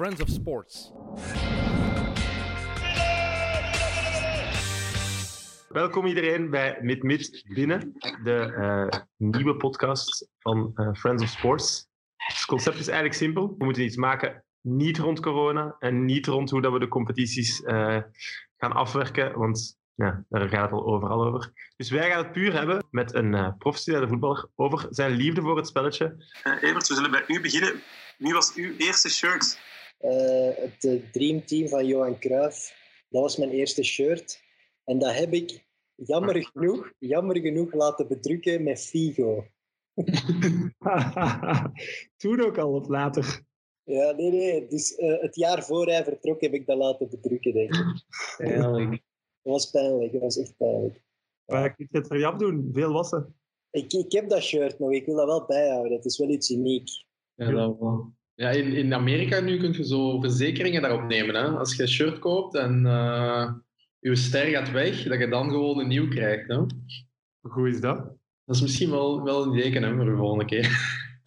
[0.00, 0.92] Friends of Sports.
[5.68, 7.92] Welkom iedereen bij Mid Mid Binnen,
[8.22, 11.86] de eh, nieuwe podcast van eh, Friends of Sports.
[12.16, 13.54] Het concept is eigenlijk simpel.
[13.58, 17.62] We moeten iets maken niet rond corona en niet rond hoe dat we de competities
[17.62, 17.98] eh,
[18.56, 21.52] gaan afwerken, want ja, daar gaat het al overal over.
[21.76, 25.56] Dus wij gaan het puur hebben met een eh, professionele voetballer over zijn liefde voor
[25.56, 26.24] het spelletje.
[26.42, 27.82] Eh, Evert, we zullen bij u beginnen.
[28.18, 29.58] Wie was uw eerste shirt?
[30.00, 32.74] Eh, het eh, Dream Team van Johan Cruijff.
[33.08, 34.42] Dat was mijn eerste shirt.
[34.84, 39.46] En dat heb ik jammer genoeg, jammer genoeg laten bedrukken met Figo.
[42.16, 43.42] Toen ook al, of later.
[43.82, 44.66] Ja, nee, nee.
[44.66, 48.04] Dus eh, het jaar voor hij vertrok heb ik dat laten bedrukken, denk ik.
[48.38, 48.90] Eigenlijk.
[49.42, 51.02] Dat was pijnlijk, dat was echt pijnlijk.
[51.44, 52.70] Maar je het voor je afdoen?
[52.72, 53.34] Veel wassen.
[53.70, 55.92] Ik, ik heb dat shirt nog, ik wil dat wel bijhouden.
[55.92, 56.88] Het is wel iets uniek.
[57.34, 58.18] Ja, dat wel.
[58.40, 61.34] Ja, in, in Amerika nu kun je zo verzekeringen daarop nemen.
[61.34, 61.48] Hè?
[61.48, 63.52] Als je een shirt koopt en eh,
[63.98, 66.48] je ster gaat weg, dat je dan gewoon een nieuw krijgt.
[66.48, 66.56] Hè?
[66.56, 67.96] Hoe goed is dat?
[68.44, 70.68] Dat is misschien wel, wel een teken hè, voor de volgende keer.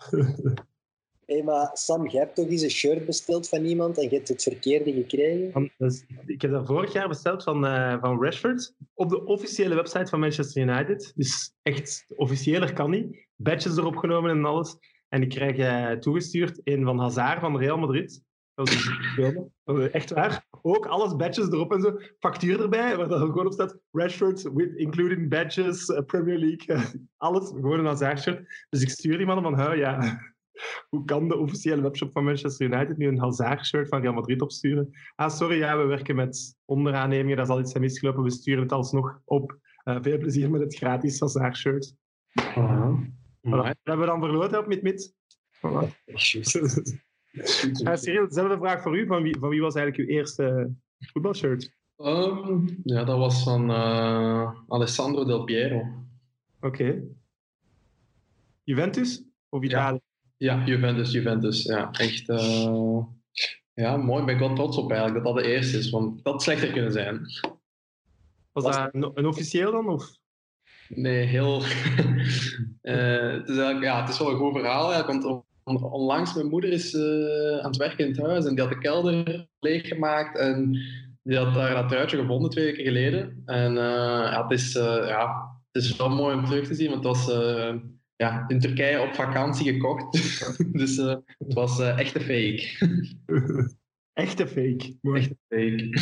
[1.25, 4.27] Hé, maar Sam, jij hebt toch eens een shirt besteld van iemand en je hebt
[4.27, 5.51] het verkeerde gekregen?
[5.51, 9.75] Van- dus ik heb dat vorig jaar besteld van, eh, van Rashford op de officiële
[9.75, 11.11] website van Manchester United.
[11.15, 13.27] Dus echt, officiëler kan niet.
[13.35, 14.77] Badges erop genomen en alles.
[15.13, 18.23] En ik krijg eh, toegestuurd een van Hazard van Real Madrid.
[18.53, 20.45] Dat was een Echt waar.
[20.61, 21.99] Ook alles badges erop en zo.
[22.19, 23.79] Factuur erbij, waar dat gewoon op staat.
[23.91, 26.75] Rashford, with, including badges, eh, Premier League.
[26.75, 26.85] eh,
[27.17, 28.65] alles, gewoon een Hazard-shirt.
[28.69, 30.19] Dus ik stuur die mannen van, "Huh, ja,
[30.89, 34.89] hoe kan de officiële webshop van Manchester United nu een Hazard-shirt van Real Madrid opsturen?
[35.15, 38.71] Ah, sorry, ja, we werken met onderaannemingen, daar zal iets zijn misgelopen, we sturen het
[38.71, 39.57] alsnog op.
[39.83, 41.95] Veel plezier met het gratis Hazard-shirt.
[43.47, 43.49] Voilà.
[43.51, 45.13] Dat hebben we dan verloten op Mid-Mid.
[45.57, 45.87] Voilà.
[46.05, 49.07] Uh, Cyril, dezelfde vraag voor u.
[49.07, 51.71] Van wie, van wie was eigenlijk uw eerste voetbalshirt?
[51.97, 56.05] Ehm, ja, dat was van eh, Alessandro Del Piero.
[56.61, 57.03] Oké.
[58.63, 59.99] Juventus of Italië?
[60.37, 61.63] Ja, Juventus, Juventus.
[61.63, 62.29] Ja, echt.
[62.29, 63.03] eh,
[63.73, 64.23] ja, mooi.
[64.23, 66.71] Ben ik wel trots op eigenlijk dat dat de eerste is, want dat had slechter
[66.71, 67.21] kunnen zijn.
[68.51, 69.87] Was dat een, een officieel dan?
[69.87, 70.17] Of?
[70.87, 71.61] Nee, heel.
[72.81, 74.91] Eh, het, is eigenlijk, ja, het is wel een goed verhaal.
[74.93, 78.45] eigenlijk, want on- on- onlangs, mijn moeder is eh, aan het werken in het huis
[78.45, 80.37] en die had de kelder leeggemaakt.
[80.37, 80.77] En
[81.23, 83.41] die had daar dat truitje gevonden twee weken geleden.
[83.45, 83.83] En eh,
[84.31, 87.25] ja, het, is, ja, het is wel mooi om terug te zien, want het was
[88.15, 90.11] ja, in Turkije op vakantie gekocht.
[90.79, 92.87] dus het was eh, echt een fake.
[94.13, 94.97] Echte fake.
[95.01, 95.19] Mooi.
[95.21, 96.01] Echt een fake.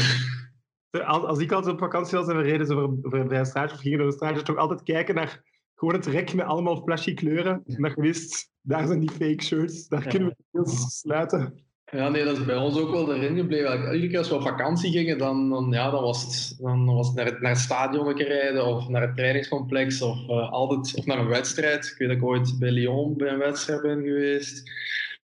[0.91, 3.75] Als, als ik altijd op vakantie was en we reden zo voor, bij een straatje
[3.75, 5.44] of gingen door een straatje, toch altijd kijken naar
[5.75, 7.63] gewoon het rek met allemaal flashy kleuren.
[7.66, 11.69] En dat je wist, daar zijn die fake shirts, daar kunnen we heel sluiten.
[11.91, 13.66] Ja, nee, dat is bij ons ook wel erin gebleven.
[13.66, 16.85] Eigenlijk, Iedere keer als we op vakantie gingen, dan, dan, ja, dan was het, dan
[16.85, 20.30] was het naar, het naar het stadion een keer rijden of naar het trainingscomplex of,
[20.30, 21.85] eh, altijd, of naar een wedstrijd.
[21.85, 24.72] Ik weet dat ik ooit bij Lyon bij een wedstrijd ben geweest.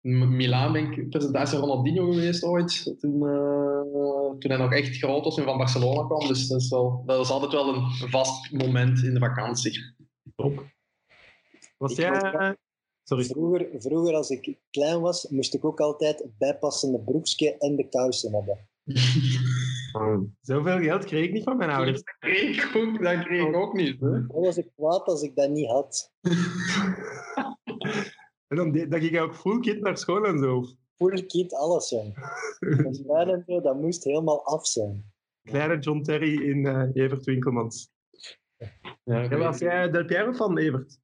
[0.01, 5.23] Milaan ben ik presentatie van Ronaldinho geweest ooit, toen, eh, toen hij nog echt groot
[5.23, 6.27] was en van Barcelona kwam.
[6.27, 9.79] Dus dat is, wel, dat is altijd wel een vast moment in de vakantie.
[10.35, 10.65] Top.
[11.77, 12.31] Was Ik jij...
[12.31, 12.55] was-
[13.03, 13.23] Sorry.
[13.23, 17.87] Vroeger, vroeger, als ik klein was, moest ik ook altijd het bijpassende broekje en de
[17.89, 18.67] kousen hebben.
[20.41, 22.03] Zoveel geld kreeg ik niet van mijn ouders.
[22.03, 23.99] Dat kreeg ik ook, dat kreeg ik ook niet.
[23.99, 24.09] Hè?
[24.09, 26.11] Dan was ik kwaad als ik dat niet had.
[28.47, 30.63] En dan, dan ging ik ook full kit naar school en zo.
[30.97, 32.15] Full kit, alles, jong.
[33.07, 35.11] Dat en zo, dat moest helemaal af zijn.
[35.43, 37.91] Kleine John Terry in eh, Evert Winkelmans.
[39.03, 40.99] Ja, was jij Del Piero van Evert?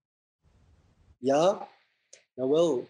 [1.18, 1.68] Ja,
[2.34, 2.88] jawel.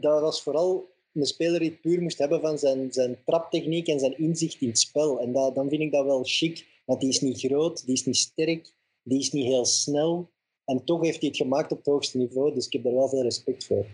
[0.00, 3.98] Dat was vooral een speler die het puur moest hebben van zijn, zijn traptechniek en
[3.98, 5.20] zijn inzicht in het spel.
[5.20, 6.66] En dat, dan vind ik dat wel chic.
[6.84, 8.72] Want die is niet groot, die is niet sterk,
[9.02, 10.30] die is niet heel snel.
[10.66, 12.54] En toch heeft hij het gemaakt op het hoogste niveau.
[12.54, 13.86] Dus ik heb daar wel veel respect voor.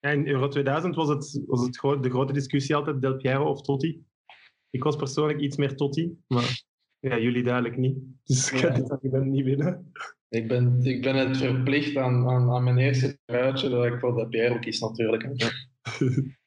[0.00, 3.62] Ja, in Euro 2000 was het, was het de grote discussie altijd Del Piero of
[3.62, 4.04] Totti.
[4.70, 6.62] Ik was persoonlijk iets meer Totti, maar
[6.98, 7.98] ja, jullie duidelijk niet.
[8.24, 8.74] Dus ik ga Ja.
[8.74, 9.92] dit argument niet winnen.
[10.28, 14.14] Ik ben, ik ben het verplicht aan, aan, aan mijn eerste truitje dat ik voor
[14.16, 15.28] de Piero kies natuurlijk.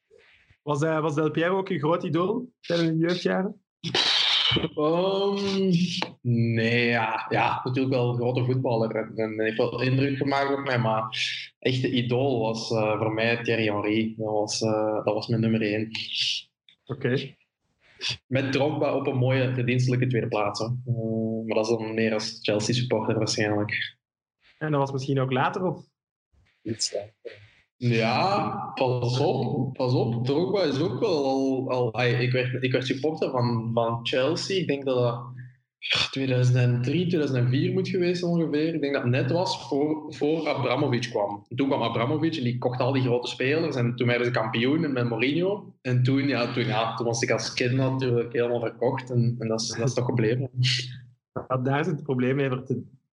[0.62, 3.65] Was, eh, was Del Piero ook een groot idool tijdens de jeugdjaren?
[6.20, 9.12] Nee, ja, ja, natuurlijk wel een grote voetballer.
[9.16, 11.02] En, heeft wel indruk gemaakt op mij, maar
[11.58, 14.14] echte idool was eh, voor mij Thierry Henry.
[14.16, 15.90] Dat was, eh, dat was mijn nummer één.
[16.86, 17.34] Oké.
[18.26, 20.60] Met Drogba op een mooie verdienstelijke tweede plaats.
[20.60, 20.70] Eh,
[21.46, 23.96] maar dat is dan meer als Chelsea supporter waarschijnlijk.
[24.58, 25.84] En dat was misschien ook later, of?
[26.62, 27.00] Iets, ja.
[27.76, 30.24] Ja, pas op, pas op.
[30.24, 31.92] Drogba is ook wel al...
[31.92, 34.60] al ik, werd, ik werd supporter van, van Chelsea.
[34.60, 35.34] Ik denk dat dat
[36.10, 38.74] 2003, 2004 moet geweest ongeveer.
[38.74, 41.46] Ik denk dat het net was voor, voor Abramovic kwam.
[41.54, 43.76] Toen kwam Abramovic en die kocht al die grote spelers.
[43.76, 45.74] En toen werden ze kampioen met Mourinho.
[45.82, 49.10] En toen, ja, toen, ja, toen was ik als kind natuurlijk helemaal verkocht.
[49.10, 50.50] En, en dat, is, dat is toch gebleven.
[51.48, 52.50] Ja, daar is het probleem mee.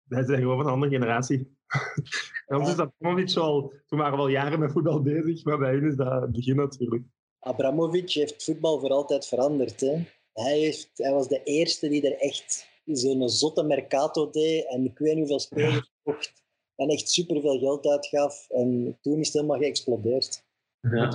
[0.04, 1.56] Wij zijn gewoon van een andere generatie.
[2.46, 3.72] Ons is Abramovic al...
[3.87, 5.44] Toen waren we al jaren met voetbal bezig.
[5.44, 7.04] Maar bij hun is dat het begin natuurlijk.
[7.38, 9.81] Abramovic heeft voetbal voor altijd veranderd.
[9.81, 10.06] Hè?
[10.32, 14.99] Hij, heeft, hij was de eerste die er echt zo'n zotte mercato deed en ik
[14.99, 16.43] weet niet hoeveel spelers kocht
[16.76, 18.50] en echt superveel geld uitgaf.
[18.50, 20.44] En toen is het helemaal geëxplodeerd.
[20.81, 21.10] Ja,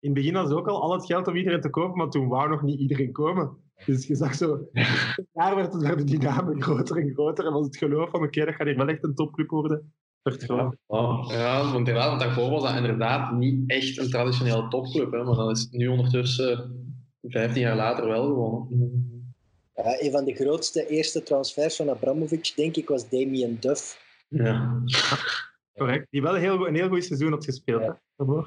[0.00, 2.28] in het begin was ook al al het geld om iedereen te kopen, maar toen
[2.28, 3.69] wou nog niet iedereen komen.
[3.86, 4.68] Dus je zag zo,
[5.32, 8.54] daar werd, werden die namen groter en groter en was het geloof van oké, dat
[8.54, 9.92] gaat hier wel echt een topclub worden.
[10.22, 10.74] Ja,
[11.28, 15.12] ja, want inderdaad, want daarvoor was dat inderdaad niet echt een traditionele topclub.
[15.12, 16.70] Hè, maar dat is nu ondertussen
[17.22, 19.18] 15 jaar later wel gewonnen.
[19.74, 24.04] Ja, een van de grootste eerste transfers van Abramovic, denk ik, was Damien Duff.
[24.28, 24.82] Ja.
[25.74, 26.06] Correct.
[26.10, 27.82] Die wel een heel, een heel goed seizoen had gespeeld.
[27.82, 28.00] Ja.
[28.16, 28.42] Hè?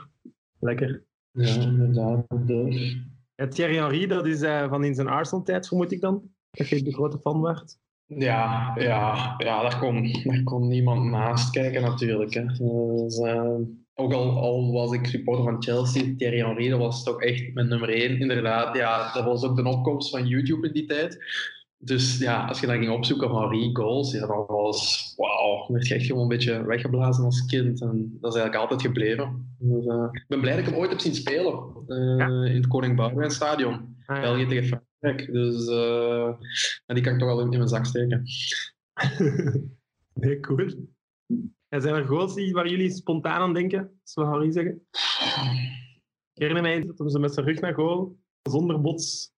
[0.60, 1.04] Lekker.
[1.32, 2.26] Ja, inderdaad.
[2.30, 2.96] Duff.
[3.36, 6.22] Thierry Henry, dat is uh, van in zijn Arsenal-tijd, vermoed ik dan?
[6.52, 7.78] Dat je de grote fan werd.
[8.06, 12.34] Ja, ja, ja daar, kon, daar kon niemand naast kijken natuurlijk.
[12.34, 12.42] Hè.
[12.42, 13.60] Uh,
[13.94, 17.90] ook al, al, was ik supporter van Chelsea, Thierry Henry, was toch echt mijn nummer
[17.90, 18.20] één.
[18.20, 21.18] Inderdaad, ja, dat was ook de opkomst van YouTube in die tijd.
[21.86, 25.88] Dus ja, als je dan ging opzoeken van Henry goals, ja, dan was, wauw, werd
[25.88, 27.82] je echt gewoon een beetje weggeblazen als kind.
[27.82, 29.56] En dat is eigenlijk altijd gebleven.
[29.60, 32.28] Dus, uh, ik ben blij dat ik hem ooit heb zien spelen uh, ja.
[32.28, 33.96] in het Koning Boudewijn Stadion.
[34.06, 34.22] Ah, ja.
[34.22, 34.68] België tegen
[35.00, 35.34] Frankrijk.
[35.34, 36.34] Dus uh,
[36.86, 38.24] die kan ik toch wel in, in mijn zak steken.
[40.14, 40.88] nee, cool.
[41.70, 44.88] En zijn er goals die, waar jullie spontaan aan denken, als we Harry zeggen?
[46.34, 49.33] Ik herinner mij dat ze met zijn rug naar goal, zonder bots,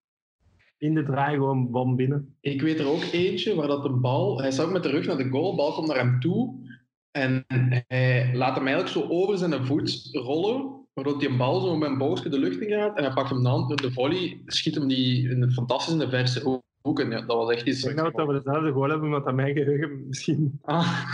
[0.78, 2.36] in de draai gewoon bam binnen.
[2.42, 5.18] Ik weet er ook eentje waar dat de bal, hij zag met de rug naar
[5.18, 6.64] de goal, de bal komt naar hem toe
[7.12, 7.46] en
[7.88, 11.90] hij laat hem eigenlijk zo over zijn voet rollen, waardoor die een bal zo met
[11.90, 14.76] een boogje de lucht in gaat en hij pakt hem dan door de volley, schiet
[14.76, 17.10] hem die in een fantastische verse hoeken.
[17.10, 17.84] Ja, dat was echt iets.
[17.84, 21.06] Ik denk dat we dezelfde goal hebben, omdat aan mijn geheugen misschien ah.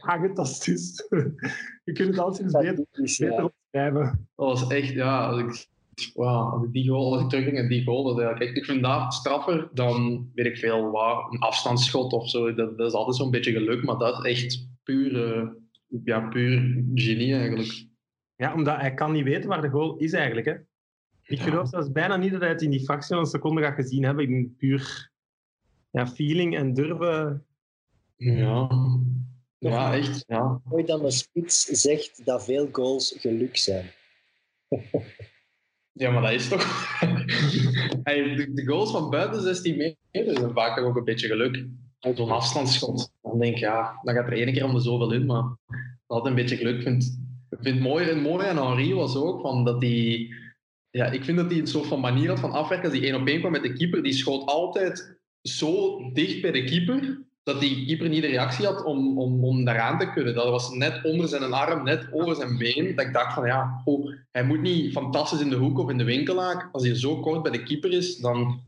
[0.00, 1.06] aangetast is.
[1.84, 4.28] Je kunt het altijd beter, beter opschrijven.
[4.36, 5.66] Dat was echt, ja, als ik,
[6.14, 8.82] wow, als ik die goal, als ik terugging en die goal, dat, kijk, ik vind
[8.82, 12.54] dat straffer dan, weet ik veel, waar, een afstandsschot of zo.
[12.54, 15.48] Dat, dat is altijd zo'n beetje geluk, maar dat is echt puur, uh,
[16.04, 17.88] ja, puur genie eigenlijk.
[18.36, 20.46] Ja, omdat hij kan niet weten waar de goal is eigenlijk.
[20.46, 20.54] Hè?
[21.22, 23.74] Ik geloof zelfs bijna niet dat hij het in die fractie van een seconde gaat
[23.74, 24.24] gezien hebben.
[24.24, 25.10] Ik ben puur
[25.90, 27.46] ja, feeling en durven.
[28.16, 28.68] Ja,
[29.58, 30.24] ja echt.
[30.26, 30.60] Ja.
[30.68, 33.90] Ooit dan een spits zegt dat veel goals geluk zijn.
[36.00, 36.62] Ja, maar dat is toch.
[38.54, 41.66] de, goals van buiten 16 meter zijn vaak ook een beetje geluk.
[42.14, 43.12] Zo'n afstandsschot.
[43.22, 45.56] Dan denk je, ja, dan gaat er één keer om de zoveel in, maar
[46.06, 46.76] altijd een beetje geluk.
[46.76, 47.04] Ik vind,
[47.50, 47.84] ik vind het
[48.22, 50.28] mooi, en aan Henri was ook van dat hij.
[50.90, 52.90] Ja, ik vind dat hij een soort van manier had van afwerken.
[52.90, 56.50] Als hij één op één kwam met de keeper, die schoot altijd zo dicht bij
[56.50, 60.34] de keeper dat die keeper niet de reactie had om, om, om daaraan te kunnen.
[60.34, 62.94] Dat was net onder zijn arm, net over zijn been.
[62.96, 65.98] Dat ik dacht van ja, oh, hij moet niet fantastisch in de hoek of in
[65.98, 66.68] de winkelhaak.
[66.72, 68.60] Als hij zo kort bij de keeper is, dan,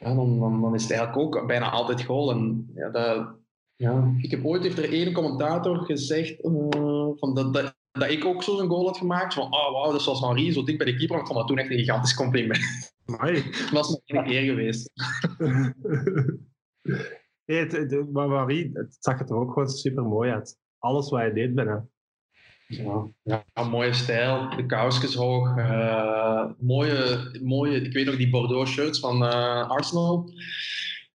[0.00, 2.30] ja, dan, dan, dan is het eigenlijk ook bijna altijd goal.
[2.30, 3.28] En, ja, dat,
[3.76, 4.14] ja.
[4.18, 8.42] Ik heb ooit heeft er één commentator gezegd uh, van dat, dat, dat ik ook
[8.42, 9.34] zo'n goal had gemaakt.
[9.34, 11.18] Van, oh wauw, dat is zoals Henri, zo dik bij de keeper.
[11.18, 12.92] Ik vond dat toen echt een gigantisch compliment.
[13.04, 14.90] Dat was nog een keer geweest.
[17.46, 20.58] nee, het, het, maar Marie, het zag er ook gewoon super mooi uit.
[20.78, 21.88] Alles wat hij deed binnen.
[22.66, 28.70] Ja, ja, mooie stijl, de kousjes hoog, uh, mooie, mooie, ik weet nog die Bordeaux
[28.70, 30.32] shirts van uh, Arsenal.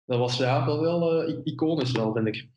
[0.05, 2.49] Dat was ja, wel, wel uh, iconisch wel, vind ik.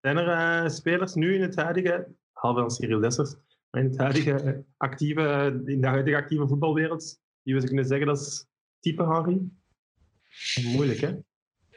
[0.00, 3.34] Zijn er spelers nu in het huidige, halve van Cyril Dessers,
[3.70, 8.20] maar in het huidige actieve, in de huidige actieve voetbalwereld, die we kunnen zeggen dat
[8.20, 8.46] is
[8.80, 9.40] type Harry?
[10.62, 11.14] Moeilijk, hè?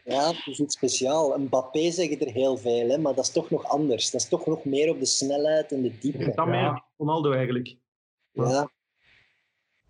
[0.09, 1.37] Ja, het is iets speciaals.
[1.37, 4.11] Mbappé zeggen er heel veel, hè, maar dat is toch nog anders.
[4.11, 6.25] Dat is toch nog meer op de snelheid en de diepte.
[6.25, 6.45] Dat ja.
[6.45, 7.75] meer Ronaldo eigenlijk.
[8.31, 8.69] Ja.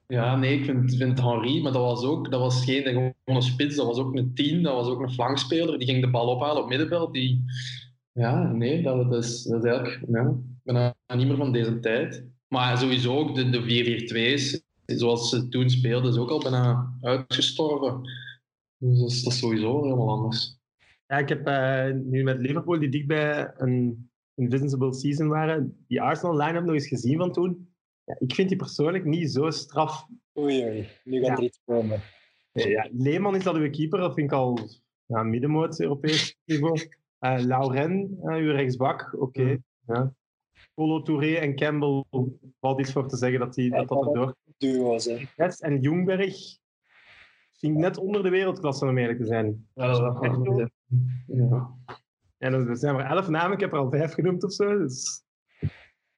[0.08, 3.42] Ja, nee, ik vind, vind Henri, maar dat was ook, dat was geen gewoon een
[3.42, 6.28] spits, dat was ook een tien, dat was ook een flankspeler, die ging de bal
[6.28, 7.14] ophalen op middenveld.
[7.14, 7.44] Die,
[8.12, 10.30] ja, nee, dat, dat, is, dat is eigenlijk, ja,
[10.64, 12.26] ik ben niet meer van deze tijd.
[12.48, 13.62] Maar sowieso ook de, de
[14.40, 18.02] 4-4-2's, zoals ze toen speelden, is ook al bijna uitgestorven.
[18.80, 20.58] Dus dat is, dat is sowieso helemaal anders.
[21.08, 26.02] Ja, ik heb uh, nu met Liverpool, die dicht bij een Invincible Season waren, die
[26.02, 27.74] Arsenal line-up nog eens gezien van toen.
[28.04, 30.06] Ja, ik vind die persoonlijk niet zo straf.
[30.40, 30.88] Oei, oei.
[31.04, 31.36] Nu gaat Ja.
[31.38, 32.02] er iets komen.
[32.52, 34.60] Ja, Leeman is dat uw keeper, dat vind ik al
[35.06, 36.80] ja, middenmoot Europees niveau.
[37.20, 39.58] Eh Lauren, eh, uw rechtsbak, oké.
[39.88, 40.14] Ja.
[40.74, 42.04] Polo Touré en Campbell
[42.60, 45.18] valt iets voor te zeggen dat die, dat, dat erdoor Duo's, hè.
[45.36, 46.58] Yes, en Jungberg
[47.60, 49.68] vind ik net onder de wereldklasse om eerlijk te zijn.
[49.74, 50.70] Ja, dat
[51.28, 51.70] ja.
[52.38, 54.78] En er zijn maar elf namen, ik heb er al vijf genoemd of zo.
[54.78, 55.24] Dus...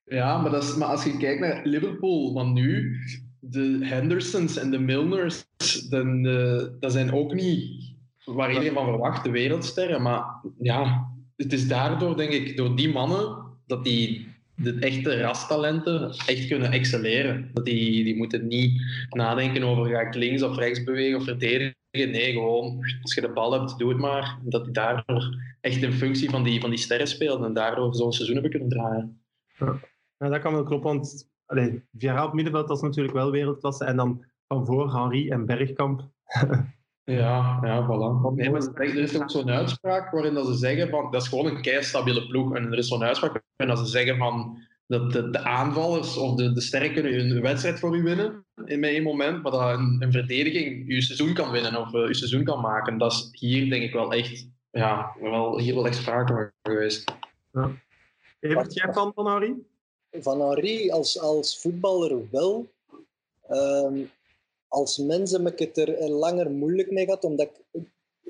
[0.04, 2.98] Ja, maar, dat is, maar als je kijkt naar Liverpool van nu,
[3.40, 5.46] de Hendersons en de Milners,
[5.90, 7.94] dan, eh, dat zijn ook niet
[8.26, 10.02] waar iedereen van verwacht, de wereldsterren.
[10.02, 10.24] Maar
[10.60, 14.31] ja, het is daardoor, denk ik, door die mannen, dat die
[14.64, 17.50] de echte rastalenten echt kunnen excelleren.
[17.54, 21.76] Dat die, die moeten niet nadenken over ga ik links of rechts bewegen of verdedigen.
[21.92, 24.40] Nee, gewoon als je de bal hebt, doe het maar.
[24.44, 28.14] Dat die daardoor echt in functie van die, van die sterren spelen en daardoor zo'n
[28.14, 29.22] seizoen hebben kunnen draaien.
[30.18, 33.86] Ja, dat kan wel kloppen, want allee, Vieira op middenveld is natuurlijk wel wereldklasse.
[33.86, 36.10] En dan van voor Henri en Bergkamp.
[37.12, 38.36] Ja, ja, voilà.
[38.36, 41.46] Nee, maar er is ook zo'n uitspraak waarin dat ze zeggen van dat is gewoon
[41.46, 42.56] een keistabiele ploeg.
[42.56, 46.36] En er is zo'n uitspraak waarin dat ze zeggen van dat de, de aanvallers of
[46.36, 49.98] de, de sterren kunnen een wedstrijd voor u winnen in één moment, maar dat een,
[50.00, 52.98] een verdediging je seizoen kan winnen of eh, je seizoen kan maken.
[52.98, 57.14] Dat is hier denk ik wel echt, ja, wel, hier wel echt sprake van geweest.
[58.40, 59.56] Evert, jij fan van Henri?
[60.12, 62.72] Van Henri als, als voetballer wel.
[63.48, 63.96] Ehm,
[64.72, 67.86] als mens heb ik het er langer moeilijk mee gehad, omdat ik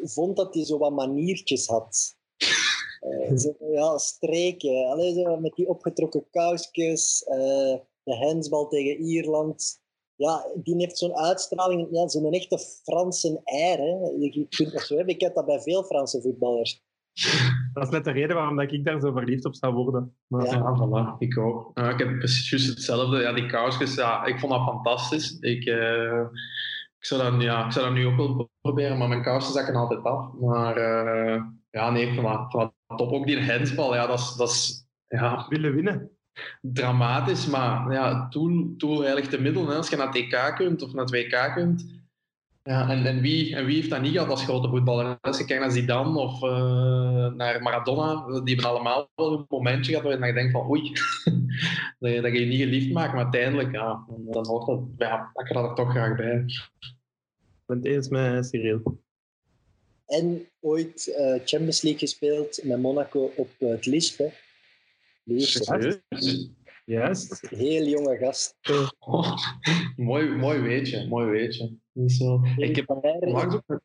[0.10, 2.16] vond dat hij zo wat maniertjes had.
[3.02, 4.86] Eh, zo, ja, streken.
[4.86, 7.24] Allee, zo, met die opgetrokken kousjes.
[7.24, 9.82] eh, de hensbal tegen Ierland.
[10.16, 13.78] Ja, die heeft zo'n uitstraling, ja, zo'n echte Franse air.
[13.78, 14.10] Hè.
[14.20, 15.16] Je kunt dat zo hebben.
[15.16, 16.84] Ik heb dat bij veel Franse voetballers.
[17.74, 20.16] Dat is net de reden waarom dat ik daar zo verliefd op zou worden.
[20.28, 20.54] Maar, Ja.
[20.54, 21.18] Ja, voilà.
[21.18, 21.80] Ik ook.
[21.80, 23.18] Ik heb precies hetzelfde.
[23.18, 25.38] Ja, die kousjes, ja, ik vond dat fantastisch.
[25.40, 26.22] Ik, eh,
[27.00, 29.76] ik, zou dat, ja, ik zou dat nu ook wel proberen, maar mijn kousen zakken
[29.76, 30.34] altijd af.
[30.40, 33.12] Maar eh, ja, nee, ik vond dat, ik vond dat top.
[33.12, 36.10] Ook die hensbal, ja, dat is, dat is ja, willen winnen.
[36.62, 39.68] dramatisch, maar ja, toen, toen eigenlijk te middel.
[39.68, 39.76] Hè.
[39.76, 42.01] Als je naar het EK kunt of naar het WK kunt.
[42.64, 45.18] Ja, en, en, wie, en wie heeft dat niet gehad als grote voetballer?
[45.22, 49.92] Als je kijkt naar Zidane of eh, naar Maradona, die hebben allemaal wel een momentje
[49.92, 50.82] gehad waarin je denkt van oei,
[52.00, 55.32] dat, je, dat je je niet geliefd maakt, maar uiteindelijk, ja, dan hoort dat, ja,
[55.34, 56.44] dat er toch graag bij.
[56.46, 59.00] Ik ben het eens met Cyril.
[60.06, 64.18] En ooit eh, Champions League gespeeld met Monaco op eh, het Lisp.
[64.18, 64.30] hè.
[66.86, 67.50] Juist.
[67.50, 68.58] Heel jonge gast.
[69.00, 69.38] Oh,
[69.96, 71.78] mooi, mooi weetje, mooi weetje.
[71.94, 72.24] Dus,
[72.58, 73.80] ik heb onlangs ook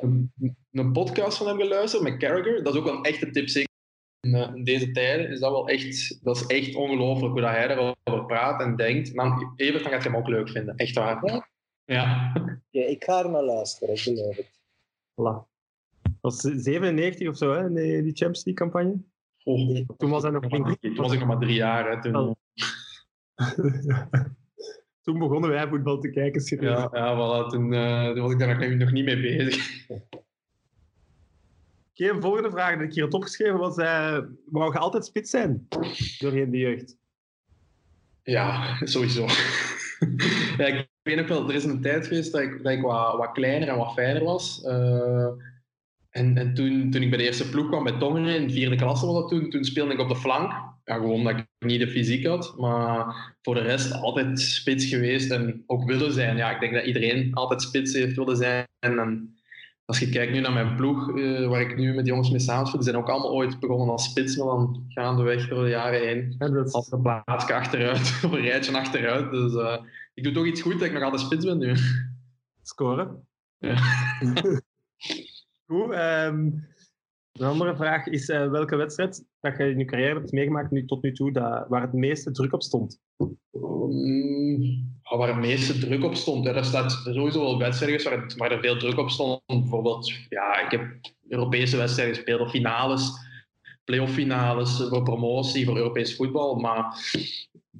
[0.00, 0.32] een,
[0.70, 2.62] een podcast van hem geluisterd met Carragher.
[2.62, 3.72] Dat is ook wel een echte tip, zeker
[4.20, 5.30] in, eh, in deze tijden.
[5.30, 9.08] Is dat, wel echt, dat is echt ongelooflijk hoe dat hij erover praat en denkt.
[9.08, 10.76] En dan, Evert, dan gaat je hem ook leuk vinden.
[10.76, 11.26] Echt waar.
[11.26, 11.48] Ja?
[11.84, 12.32] Ja.
[12.70, 14.60] Ja, ik ga er naar luisteren, ik geloof het.
[15.12, 15.52] Voilà.
[16.02, 19.02] Dat was 97 of zo, hè, die, die Champions League campagne.
[19.44, 20.80] Oh, Toen was hij nog flink.
[20.80, 21.90] toen was ik nog maar drie jaar.
[21.90, 22.34] Hè, toen, Oh.
[25.02, 28.76] Toen begonnen wij voetbal te kijken, ja, ja, voilà, toen, eh, toen was ik daar
[28.76, 29.86] nog, niet mee bezig.
[31.90, 35.30] Oké, een volgende vraag die ik hier had opgeschreven was: eh, wou je altijd spits
[35.30, 35.68] zijn
[36.18, 36.96] doorheen de jeugd?
[38.22, 39.26] Ja, sowieso.
[40.58, 43.16] ja, ik weet ook wel, er is een tijd geweest dat ik, dat ik wat,
[43.16, 44.62] wat kleiner en wat fijner was.
[44.62, 45.28] Eh,
[46.16, 48.76] en en toen, toen ik bij de eerste ploeg kwam bij Tongeren, in de vierde
[48.76, 50.52] klasse was dat toen, toen speelde ik op de flank.
[50.84, 52.54] Ja, gewoon dat ik niet de fysiek had.
[52.58, 56.36] Maar voor de rest altijd spits geweest en ook willen zijn.
[56.36, 58.64] Ja, ik denk dat iedereen altijd spits heeft willen zijn.
[58.78, 59.34] En
[59.84, 62.80] als je kijkt nu naar mijn ploeg, eh, waar ik nu met jongens mee samenspeel,
[62.80, 66.34] die zijn ook allemaal ooit begonnen als spits, maar dan gaandeweg door de jaren heen
[66.38, 69.30] Ja, dat als een plaatsje achteruit, of een rijtje achteruit.
[69.30, 69.76] Dus eh,
[70.14, 71.74] ik doe toch iets goed dat ik nog altijd spits ben nu.
[72.62, 73.26] scoren.
[73.58, 73.76] Ja.
[75.66, 75.92] Goed.
[75.92, 76.50] ehm,
[77.32, 80.84] een andere vraag is: eh, welke wedstrijd dat je in je carrière hebt meegemaakt nu,
[80.84, 83.00] tot nu toe dat, waar het meeste druk op stond?
[83.82, 86.44] Mm, waar het meeste druk op stond.
[86.44, 86.54] Hè.
[86.54, 89.42] Er staat sowieso wel wedstrijden waar er veel druk op stond.
[89.46, 93.10] Bijvoorbeeld, ja, ik heb Europese wedstrijden gespeeld, of finales,
[93.84, 96.54] playoff finales voor promotie, voor Europees voetbal.
[96.54, 97.10] Maar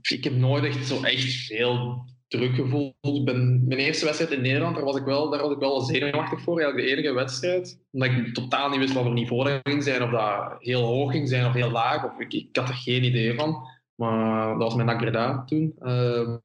[0.02, 3.24] ik heb nooit echt zo echt veel druk gevoeld.
[3.24, 6.40] Ben, mijn eerste wedstrijd in Nederland, daar was ik wel, daar was ik wel zenuwachtig
[6.40, 6.60] voor.
[6.60, 7.80] Eigenlijk de enige wedstrijd.
[7.90, 10.02] Omdat ik totaal niet wist wat voor niveau dat ging zijn.
[10.02, 12.04] Of dat heel hoog ging zijn of heel laag.
[12.04, 13.72] Of ik, had er geen idee van.
[13.94, 15.74] Maar dat was met NAC toen.
[15.80, 16.36] Uh,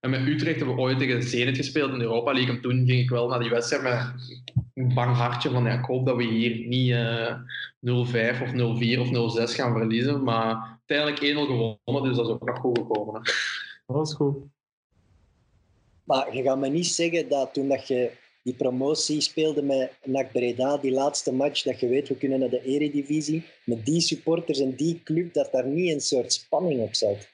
[0.00, 2.54] en met Utrecht hebben we ooit tegen Zenit gespeeld in Europa League.
[2.54, 4.12] En toen ging ik wel naar die wedstrijd met
[4.74, 7.32] een bang hartje van ik hoop dat we hier niet uh,
[8.38, 8.54] 0-5 of 0-4
[9.00, 10.22] of 0-6 gaan verliezen.
[10.22, 13.14] Maar uiteindelijk 1-0 gewonnen, dus dat is ook nog goed gekomen.
[13.14, 13.32] Hè.
[13.86, 14.36] Dat is goed.
[16.04, 18.10] Maar je gaat me niet zeggen dat toen dat je
[18.42, 22.48] die promotie speelde met NAC Breda, die laatste match, dat je weet, we kunnen naar
[22.48, 26.94] de eredivisie, met die supporters en die club, dat daar niet een soort spanning op
[26.94, 27.28] zat.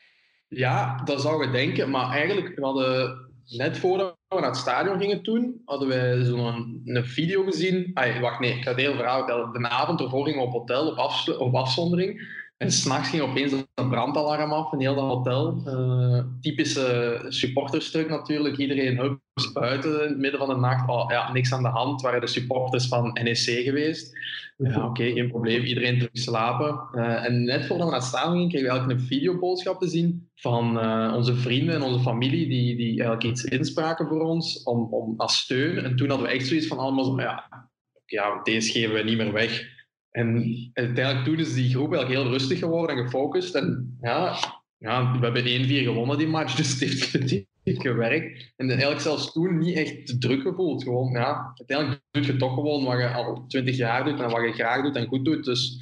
[0.49, 5.01] Ja, dat zou je denken, maar eigenlijk, we hadden net voordat we naar het stadion
[5.01, 7.91] gingen toen, hadden wij zo'n een video gezien.
[7.95, 9.53] Ay, wacht, nee, ik ga het hele verhaal vertellen.
[9.53, 12.39] De avond ervoor gingen we op hotel, op, op afzondering.
[12.63, 15.63] En s'nachts ging opeens een brandalarm af in heel dat hotel.
[15.67, 18.57] Uh, typische supporterstuk natuurlijk.
[18.57, 20.89] Iedereen hups buiten in het midden van de nacht.
[20.89, 22.01] Oh, ja, niks aan de hand.
[22.01, 24.19] waren de supporters van NEC geweest.
[24.57, 25.63] Ja, oké, geen probleem.
[25.63, 26.81] Iedereen terug slapen.
[26.95, 29.89] Uh, en net voordat we naar het stadion gingen, kregen we eigenlijk een videoboodschap te
[29.89, 34.63] zien van uh, onze vrienden en onze familie die, die eigenlijk iets inspraken voor ons
[34.63, 35.85] om, om als steun.
[35.85, 37.69] En toen hadden we echt zoiets van allemaal zo, ja,
[38.07, 39.79] ja, deze geven we niet meer weg.
[40.11, 43.55] En uiteindelijk toen is die groep eigenlijk heel rustig geworden en gefocust.
[43.55, 44.37] En ja,
[44.79, 48.53] ja we hebben 1-4 gewonnen die match, dus het heeft, het gewerkt.
[48.57, 50.83] En eigenlijk zelfs toen niet echt te druk gevoeld.
[50.83, 54.43] Gewoon, ja, uiteindelijk doe je toch gewoon wat je al 20 jaar doet en wat
[54.43, 55.45] je graag doet en goed doet.
[55.45, 55.77] Dus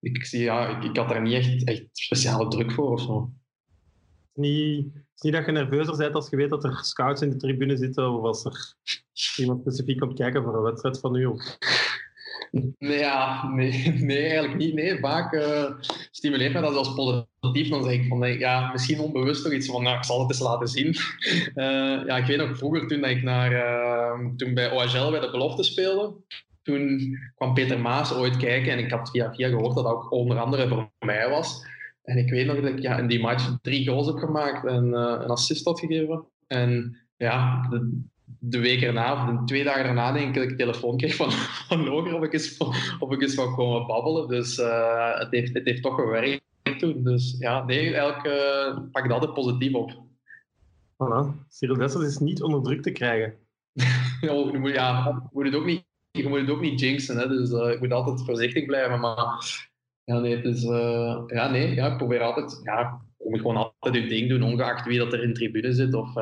[0.00, 3.32] ik, ja, ik, had daar niet echt, echt speciale druk voor of zo.
[4.34, 7.30] Niet, het is niet dat je nerveuzer bent als je weet dat er scouts in
[7.30, 8.74] de tribune zitten of als er
[9.36, 11.26] iemand specifiek komt kijken voor een wedstrijd van u.
[11.26, 11.58] Of...
[12.78, 14.74] Nee, ja, nee, nee, eigenlijk niet.
[14.74, 15.70] Nee, vaak uh,
[16.10, 17.68] stimuleert mij dat als positief.
[17.68, 20.40] Dan zeg ik van, ja, misschien onbewust toch iets van, nou, ik zal het eens
[20.40, 20.86] laten zien.
[21.54, 25.30] Uh, ja, ik weet nog vroeger toen ik naar, uh, toen bij OHL bij de
[25.30, 26.14] belofte speelde,
[26.62, 30.12] toen kwam Peter Maas ooit kijken en ik had via via gehoord dat dat ook
[30.12, 31.68] onder andere voor mij was.
[32.02, 34.92] En ik weet nog dat ik ja, in die match drie goals heb gemaakt en
[34.92, 36.24] een assist had gegeven.
[36.46, 37.68] En ja,
[38.40, 41.30] de week erna, of twee dagen erna, denk ik dat ik een telefoon kreeg van,
[41.68, 42.56] van Loger of ik eens,
[42.98, 44.28] of ik eens van komen babbelen.
[44.28, 46.42] Dus uh, het, heeft, het heeft toch gewerkt
[46.78, 47.04] toen.
[47.04, 49.92] Dus ja, nee, eigenlijk uh, pak dat het positief op.
[50.92, 51.46] Voilà.
[51.48, 53.34] Cyril Dessers is niet onder druk te krijgen.
[54.20, 57.28] ja, je moet, ja, moet het ook niet, je moet het ook niet jinxen, hè,
[57.28, 59.00] dus uh, ik moet altijd voorzichtig blijven.
[59.00, 59.68] Maar
[60.04, 60.62] ja, nee, het is,
[61.26, 64.86] ja, nee, ja, ik probeer altijd, ja, je moet gewoon altijd je ding doen, ongeacht
[64.86, 65.94] wie dat er in de tribune zit.
[65.94, 66.14] Of,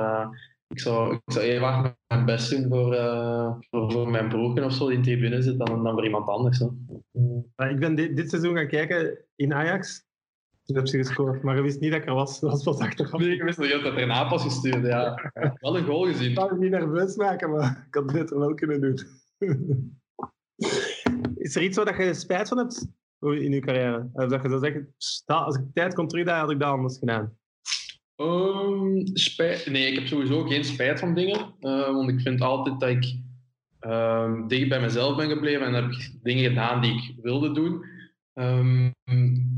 [0.69, 4.65] ik zou, ik zou heel hard mijn best doen voor, uh, voor, voor, mijn broer
[4.65, 6.61] of zo die in de tribune zit dan, dan voor iemand anders.
[7.57, 10.07] Ik ben dit, dit, seizoen gaan kijken in Ajax.
[10.65, 12.41] Toen heb ze gescoord, maar ik wist niet dat ik er was.
[12.41, 13.21] Dat was pas achteraf.
[13.21, 14.87] Nee, ik wist nog dat er erna pas gestuurd.
[14.87, 15.33] Ja.
[15.61, 16.31] Wel een goal gezien.
[16.31, 18.99] Ik zou het niet nerveus maken, maar ik had het beter wel kunnen doen.
[21.37, 22.89] Is er iets waar je spijt van hebt
[23.21, 24.11] in je carrière?
[24.13, 24.95] Dat je zou zeggen,
[25.27, 27.38] als ik tijd kon terugdraaien, had ik dat anders gedaan.
[28.21, 31.55] Um, spijt, nee, ik heb sowieso geen spijt van dingen.
[31.61, 33.17] Uh, want ik vind altijd dat ik
[33.81, 37.85] um, dicht bij mezelf ben gebleven en heb ik dingen gedaan die ik wilde doen.
[38.35, 38.95] Um,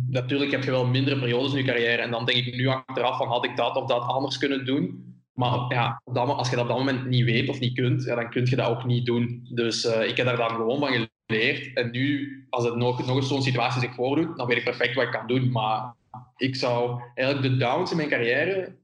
[0.08, 3.16] natuurlijk heb je wel mindere periodes in je carrière en dan denk ik nu achteraf
[3.16, 5.08] van had ik dat of dat anders kunnen doen.
[5.32, 8.30] Maar ja, als je dat op dat moment niet weet of niet kunt, ja, dan
[8.30, 9.48] kun je dat ook niet doen.
[9.54, 11.76] Dus uh, ik heb daar dan gewoon van geleerd.
[11.76, 14.94] En nu, als het nog, nog eens zo'n situatie zich voordoet, dan weet ik perfect
[14.94, 15.50] wat ik kan doen.
[15.50, 15.94] Maar
[16.36, 18.76] ik zou eigenlijk de downs in mijn carrière,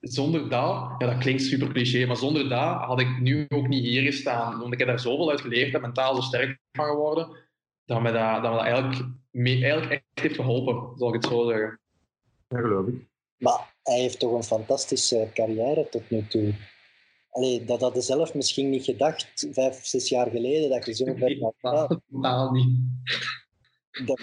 [0.00, 3.84] zonder dat, ja, dat klinkt super cliché, maar zonder dat had ik nu ook niet
[3.84, 4.58] hier gestaan.
[4.58, 7.28] Want ik heb daar zoveel uit geleerd en mentaal zo sterk van geworden,
[7.84, 11.48] dat me dat, dat, me dat eigenlijk, eigenlijk echt heeft geholpen, zal ik het zo
[11.48, 11.80] zeggen.
[12.48, 13.06] Ja, geloof ik.
[13.36, 16.54] Maar hij heeft toch een fantastische carrière tot nu toe.
[17.30, 21.14] Allee, dat had je zelf misschien niet gedacht, vijf, zes jaar geleden, dat je zo
[21.14, 22.00] ver gaat.
[22.10, 22.78] Totaal niet
[24.04, 24.18] daar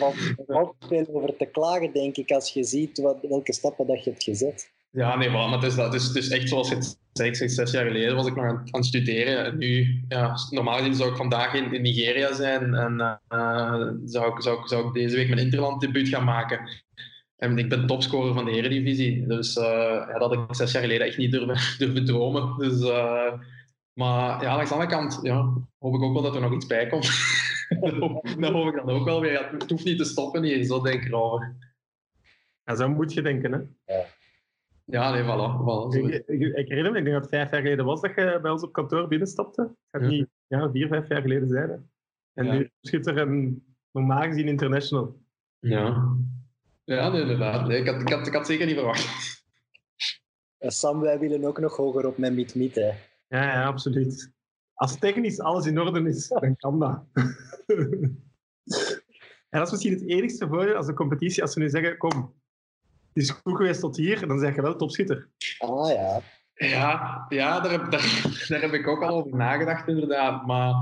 [0.48, 4.10] valt veel over te klagen, denk ik, als je ziet wat, welke stappen dat je
[4.10, 4.72] hebt gezet.
[4.92, 7.36] Ja, nee, maar het is, dat, het, is, het is echt zoals je het zei,
[7.50, 9.46] zes jaar geleden was ik nog aan, het studeren.
[9.46, 14.36] En nu, ja, normaal gezien zou ik vandaag in, in Nigeria zijn en uh, zou,
[14.36, 16.70] ik, zou, zou ik deze week mijn interland debuut gaan maken.
[17.38, 19.28] En ik ben topscorer van de Eredivisie.
[19.28, 19.64] Dus uh,
[20.10, 22.58] ja, dat had ik zes jaar geleden echt niet durven, durven dromen.
[22.58, 23.34] Dus, uh,
[23.94, 26.68] maar ja, langs de andere kant ja, hoop ik ook wel dat er nog iets
[26.68, 27.10] bij komt.
[27.80, 29.50] dat hoop ik dan ook wel weer.
[29.52, 31.56] Het hoeft niet te stoppen hier, zo denk ik erover.
[32.64, 33.94] Ja, zo moet je denken, hè?
[33.94, 34.06] Ja.
[34.86, 35.62] Ja, nee, voilà.
[35.62, 38.16] voilà ik, ik, ik, herinner me, ik denk dat het vijf jaar geleden was dat
[38.16, 39.62] je bij ons op kantoor binnenstapte.
[39.62, 41.90] Het gaat niet ja, vier, vijf jaar geleden zijn.
[42.34, 42.54] En ja.
[42.54, 45.20] nu schiet er een normaal gezien international.
[45.60, 46.16] Ja.
[46.84, 47.68] Ja, nee, inderdaad.
[47.68, 49.44] Nee, ik, had, ik, had, ik had zeker niet verwacht.
[50.60, 52.92] Sam, wij willen ook nog hoger op met Meet Meet, hè?
[53.28, 54.32] Ja, ja, absoluut.
[54.82, 57.04] Als technisch alles in orde is, dan kan dat.
[59.50, 62.34] en dat is misschien het enigste voordeel als een competitie, als we nu zeggen, kom,
[63.14, 65.30] het is goed geweest tot hier, dan zeg je wel topschutter.
[65.58, 66.22] Ah ja.
[66.54, 70.46] Ja, ja daar, heb, daar, daar heb ik ook al over nagedacht, inderdaad.
[70.46, 70.74] Maar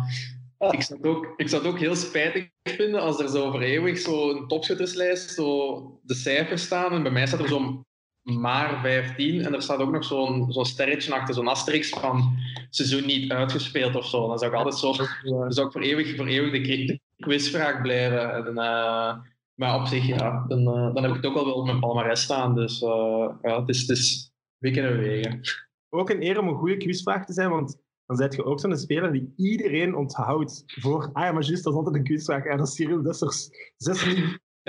[0.70, 3.62] ik zou, het ook, ik zou het ook heel spijtig vinden als er zo voor
[3.62, 6.92] eeuwig zo'n topschutterslijst zo de cijfers staan.
[6.92, 7.86] En bij mij staat er zo'n
[8.30, 12.38] maar 15 en er staat ook nog zo'n zo'n sterretje achter, zo'n asterix van
[12.70, 14.28] seizoen niet uitgespeeld of zo.
[14.28, 18.34] Dan zou ik altijd zo, dan zou ik voor eeuwig, voor eeuwig de, quizvraag blijven.
[18.34, 19.18] En, uh,
[19.54, 21.80] maar op zich, ja, dan, uh, dan heb ik het ook al wel op mijn
[21.80, 22.56] palmarès staan.
[22.56, 25.42] Dus uh, ja, het is, het is wikken en wegen.
[25.90, 28.78] Ook een eer om een goede quizvraag te zijn, want dan zet je ook zo'n
[28.78, 32.44] speler die iedereen onthoudt voor, ah ja, maar juist, dat is altijd een quizvraag.
[32.44, 33.50] Ja, dat is Cyril Dessers.
[33.78, 34.04] Zes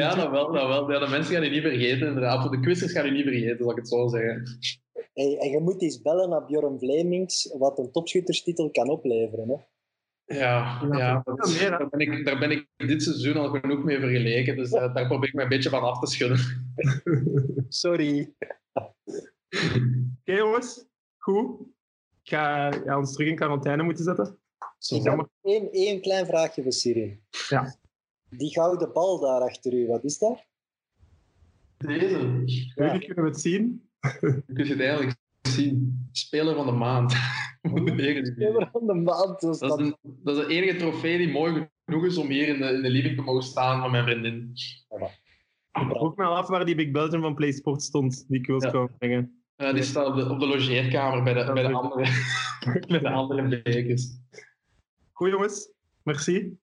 [0.01, 0.93] ja, dat wel, dat wel.
[0.93, 2.41] Ja, de mensen gaan je niet vergeten, inderdaad.
[2.43, 4.59] Voor de quizzers gaan je niet vergeten, zal ik het zo zeggen.
[5.13, 9.49] Hey, en je moet eens bellen naar Bjorn Vlemings, wat een topschutterstitel kan opleveren.
[9.49, 9.57] Hè?
[10.39, 14.57] Ja, ja dat, daar, ben ik, daar ben ik dit seizoen al genoeg mee vergeleken.
[14.57, 16.39] Dus uh, daar probeer ik me een beetje van af te schudden.
[17.69, 18.35] Sorry.
[18.73, 18.93] Oké,
[20.21, 20.87] okay, jongens.
[21.19, 21.61] Goed.
[22.23, 24.39] Ik ga ja, ons terug in quarantaine moeten zetten.
[24.79, 27.17] Zo ik heb één, één klein vraagje voor Cyril.
[27.49, 27.75] Ja.
[28.31, 30.45] Die gouden bal daar achter u, wat is dat?
[31.77, 32.43] Deze.
[32.75, 32.99] Ja.
[32.99, 33.89] kunnen we het zien?
[34.21, 36.09] Je kunt het eigenlijk zien.
[36.13, 37.13] Speler van de maand.
[37.63, 39.41] Speler van de maand.
[39.41, 42.49] Dat is, dat, is dat is de enige trofee die mooi genoeg is om hier
[42.49, 44.51] in de, in de living te mogen staan van mijn vriendin.
[45.73, 48.63] Ik vroeg me al af waar die Big Belgium van PlaySport stond, die ik wil
[48.63, 48.87] ja.
[48.99, 49.43] brengen.
[49.57, 52.05] Uh, die staat op de, op de logeerkamer bij de, bij de andere,
[52.89, 54.19] bij de andere bekers.
[55.13, 56.59] Goed jongens, merci.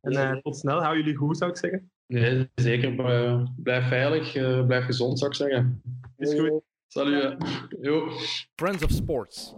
[0.00, 0.82] En uh, tot snel.
[0.82, 1.90] Hou jullie goed, zou ik zeggen.
[2.06, 2.94] Nee, zeker.
[3.56, 5.82] Blijf veilig, uh, blijf gezond, zou ik zeggen.
[6.16, 6.62] Is goed.
[6.86, 7.36] Salut.
[7.80, 8.08] Yo.
[8.54, 9.54] Friends of Sports.